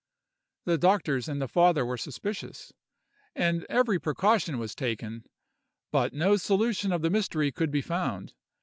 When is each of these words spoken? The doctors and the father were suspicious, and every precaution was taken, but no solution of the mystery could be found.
The 0.65 0.79
doctors 0.79 1.29
and 1.29 1.39
the 1.39 1.47
father 1.47 1.85
were 1.85 1.95
suspicious, 1.95 2.73
and 3.35 3.67
every 3.69 3.99
precaution 3.99 4.57
was 4.57 4.73
taken, 4.73 5.25
but 5.91 6.11
no 6.11 6.37
solution 6.37 6.91
of 6.91 7.03
the 7.03 7.11
mystery 7.11 7.51
could 7.51 7.69
be 7.69 7.81
found. 7.83 8.33